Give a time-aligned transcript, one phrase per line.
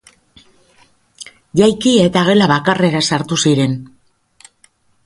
[1.61, 3.79] Jaiki, eta gela bakarrera sartu ziren.